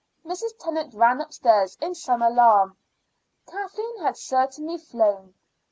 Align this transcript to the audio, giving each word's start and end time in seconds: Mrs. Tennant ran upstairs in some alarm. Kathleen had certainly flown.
Mrs. 0.25 0.57
Tennant 0.57 0.95
ran 0.95 1.21
upstairs 1.21 1.77
in 1.79 1.93
some 1.93 2.23
alarm. 2.23 2.75
Kathleen 3.47 3.99
had 4.01 4.17
certainly 4.17 4.79
flown. 4.79 5.35